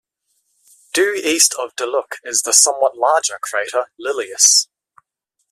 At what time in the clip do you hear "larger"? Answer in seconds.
2.97-3.37